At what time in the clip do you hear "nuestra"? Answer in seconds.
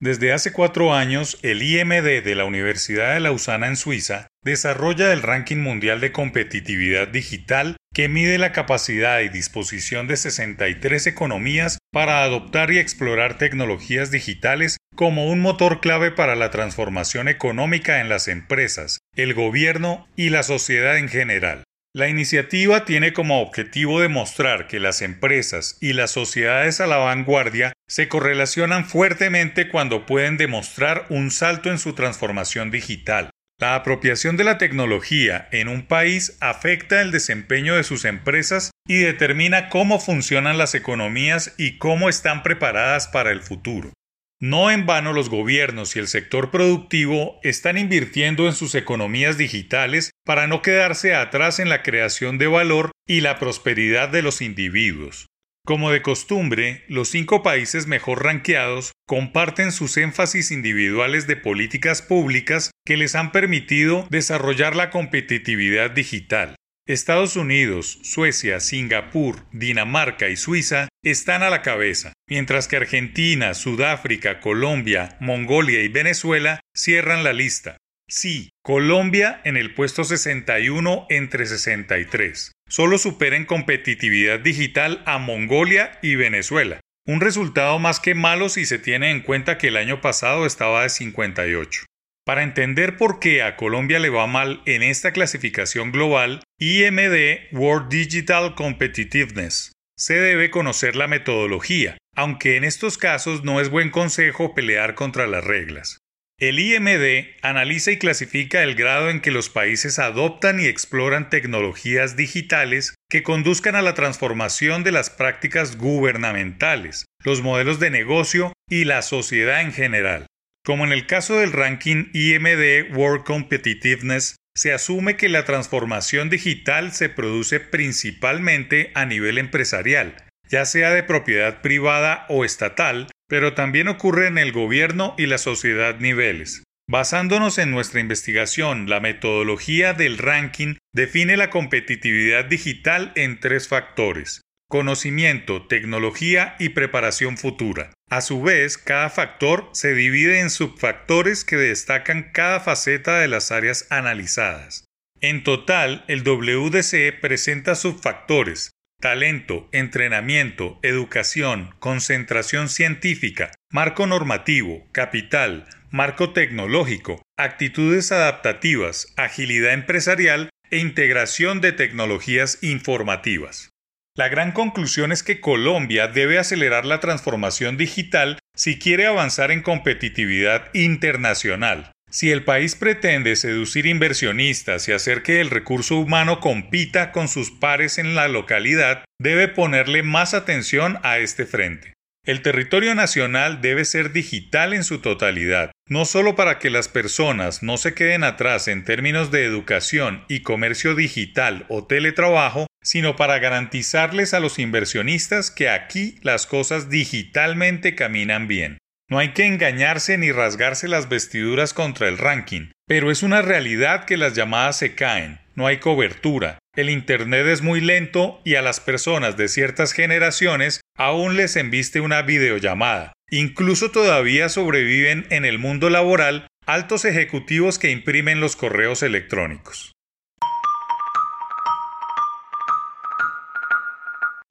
137.70-138.00